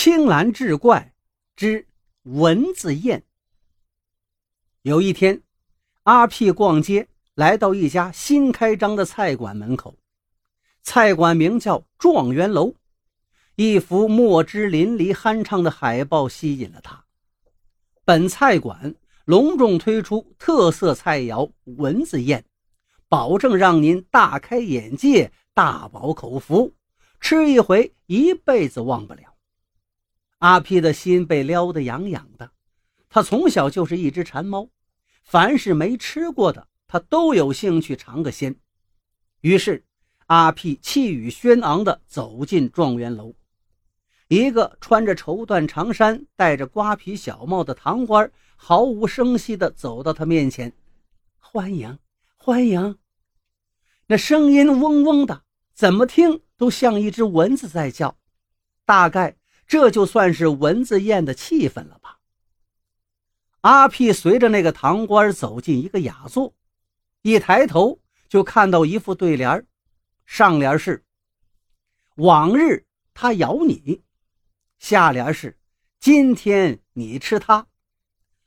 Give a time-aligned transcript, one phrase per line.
[0.00, 1.12] 青蓝志怪
[1.56, 1.88] 之
[2.22, 3.24] 蚊子宴。
[4.82, 5.42] 有一天，
[6.04, 9.96] 阿屁逛街，来到一家新开张的菜馆门口。
[10.84, 12.76] 菜馆名叫状元楼，
[13.56, 17.04] 一幅墨汁淋漓、酣畅的海报吸引了他。
[18.04, 18.94] 本菜馆
[19.24, 22.44] 隆重推出特色菜肴蚊子宴，
[23.08, 26.72] 保证让您大开眼界、大饱口福，
[27.18, 29.34] 吃一回一辈子忘不了。
[30.38, 32.52] 阿屁的心被撩得痒痒的，
[33.08, 34.68] 他从小就是一只馋猫，
[35.24, 38.54] 凡是没吃过的，他都有兴趣尝个鲜。
[39.40, 39.84] 于是，
[40.26, 43.34] 阿屁气宇轩昂地走进状元楼。
[44.28, 50.72] 一个穿着绸缎长衫、戴着瓜皮小帽的堂官，毫无声息地走到他面前
[51.40, 51.98] ：“欢迎，
[52.36, 52.98] 欢迎！”
[54.06, 58.18] 那声音嗡嗡的，怎么听都像一只蚊子在叫，
[58.84, 59.37] 大概……
[59.68, 62.18] 这就算是蚊子宴的气氛了吧？
[63.60, 66.54] 阿屁随着那个堂官走进一个雅座，
[67.22, 69.66] 一抬头就看到一副对联
[70.24, 71.04] 上联是
[72.16, 74.02] “往日他咬你”，
[74.78, 75.58] 下联是
[76.00, 77.66] “今天你吃他”，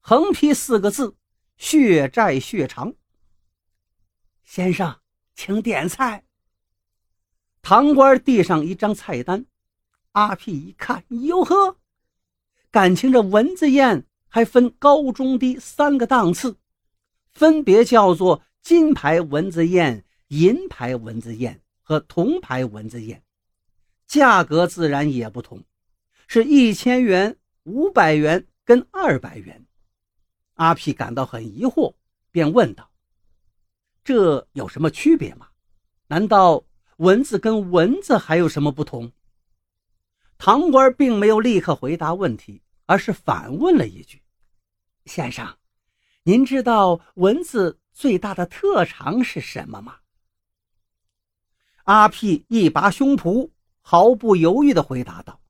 [0.00, 1.16] 横批四个字
[1.56, 2.94] “血债血偿”。
[4.42, 5.00] 先生，
[5.34, 6.24] 请点菜。
[7.62, 9.46] 堂官递上一张菜单。
[10.14, 11.76] 阿屁一看，哟呵，
[12.70, 16.56] 感情这蚊子宴还分高中低三个档次，
[17.32, 23.24] 分别叫做金牌蚊子宴、银牌蚊子宴和铜牌蚊子宴，
[24.06, 25.64] 价格自然也不同，
[26.28, 29.66] 是一千元、五百元跟二百元。
[30.54, 31.92] 阿屁感到很疑惑，
[32.30, 32.88] 便问道
[34.04, 35.48] ：“这有什么区别吗？
[36.06, 36.64] 难道
[36.98, 39.10] 蚊子跟蚊子还有什么不同？”
[40.44, 44.20] 堂官并没有立刻回答问题，而是反问了一句
[45.06, 45.56] ：“先生，
[46.24, 50.00] 您知道蚊子最大的特长是什么吗？”
[51.84, 55.40] 阿屁一拔胸脯，毫不犹豫地回答道：“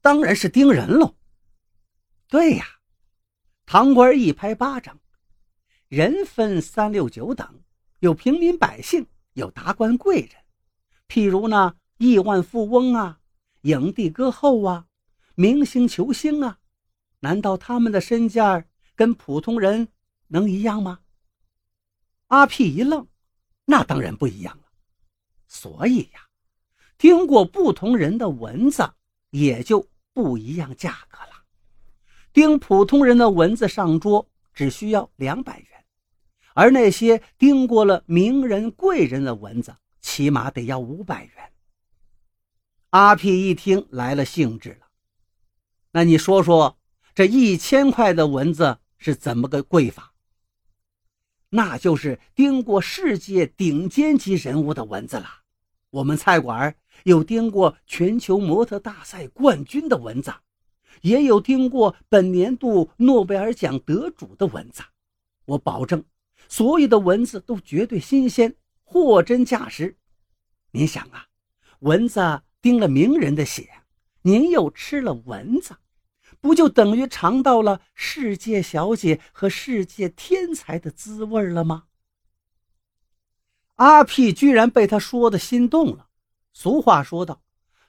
[0.00, 1.16] 当然是叮人喽。
[2.30, 2.64] ”“对呀。”
[3.66, 5.00] 堂官一拍巴掌
[5.90, 7.64] ：“人分三六九等，
[7.98, 10.30] 有平民百姓，有达官贵人，
[11.08, 13.16] 譬如那亿万富翁啊。”
[13.62, 14.86] 影帝歌后啊，
[15.34, 16.58] 明星球星啊，
[17.20, 19.88] 难道他们的身价跟普通人
[20.28, 21.00] 能一样吗？
[22.28, 23.06] 阿屁一愣，
[23.64, 24.64] 那当然不一样了。
[25.46, 26.28] 所以呀，
[26.96, 28.88] 听过不同人的蚊子
[29.30, 31.44] 也就不一样价格了。
[32.32, 35.84] 叮普通人的蚊子上桌只需要两百元，
[36.54, 41.52] 而那些叮过了名人贵人的蚊子，起码得要五百元。
[42.90, 44.88] 阿屁一听来了兴致了，
[45.92, 46.76] 那你说说，
[47.14, 50.12] 这一千块的蚊子是怎么个贵法？
[51.50, 55.28] 那就是叮过世界顶尖级人物的蚊子了。
[55.90, 56.74] 我们菜馆
[57.04, 60.34] 有叮过全球模特大赛冠军的蚊子，
[61.02, 64.82] 也有叮过本年度诺贝尔奖得主的蚊子。
[65.44, 66.04] 我保证，
[66.48, 69.96] 所有的蚊子都绝对新鲜，货真价实。
[70.72, 71.26] 您想啊，
[71.78, 72.42] 蚊子。
[72.62, 73.70] 叮了名人的血，
[74.22, 75.76] 您又吃了蚊子，
[76.40, 81.84] 不就等于尝到了世界小姐和世界天才的滋味了吗？
[83.76, 86.08] 阿屁居然被他说的心动了。
[86.52, 87.42] 俗话说道：“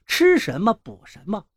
[0.08, 1.48] 吃什么补什么。”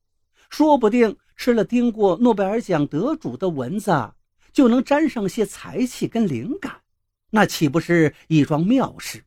[0.51, 4.15] 说不定吃了叮过诺贝尔奖得主的蚊子，
[4.53, 6.83] 就能沾上些财气跟灵感，
[7.31, 9.25] 那岂不是一桩妙事？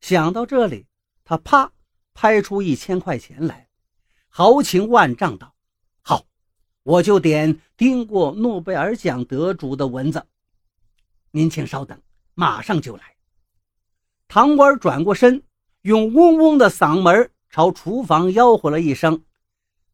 [0.00, 0.86] 想到这里，
[1.24, 1.72] 他啪。
[2.20, 3.68] 拍出一千块钱来，
[4.28, 5.54] 豪情万丈道
[6.02, 6.26] ：“好，
[6.82, 10.26] 我就点叮过诺贝尔奖得主的蚊子。
[11.30, 12.02] 您请稍等，
[12.34, 13.14] 马上就来。”
[14.26, 15.44] 堂官转过身，
[15.82, 19.22] 用嗡嗡的嗓门朝厨房吆喝了一声：“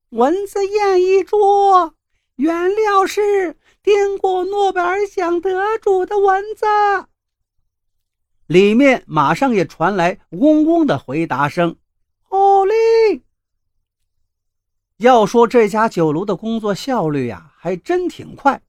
[0.08, 1.94] 蚊子宴一桌，
[2.36, 6.64] 原料是叮过诺贝尔奖得主的蚊子。”
[8.48, 11.76] 里面马上也传来嗡嗡的回答声。
[12.36, 13.22] 好嘞！
[15.04, 18.62] 要说这家酒楼的工作效率呀，还真挺快。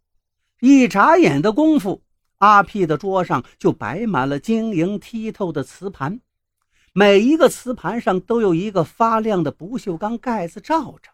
[0.59, 2.03] 一眨眼的功夫，
[2.39, 6.19] 阿屁的桌上就摆满了晶莹剔透的瓷盘，
[6.91, 11.09] 每一个瓷盘上都有一个发亮的不锈钢盖子罩着，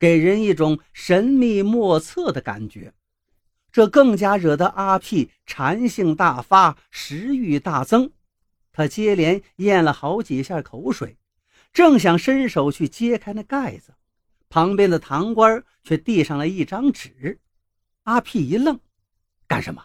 [0.00, 2.92] 给人一种神秘莫测的感觉。
[3.70, 8.10] 这更加惹得阿屁馋性大发，食欲大增。
[8.72, 11.16] 他接连咽了好几下口水。
[11.72, 13.92] 正想伸手去揭开那盖子，
[14.48, 17.40] 旁边的堂官却递上了一张纸。
[18.04, 18.78] 阿屁一愣
[19.48, 19.84] ：“干什么？”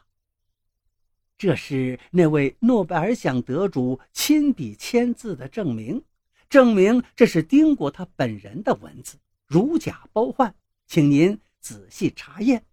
[1.37, 6.03] 这是那位诺贝尔奖得主亲笔签字的证明，
[6.49, 9.17] 证明这是丁国他本人的文字，
[9.47, 10.53] 如假包换，
[10.85, 12.63] 请您仔细查验。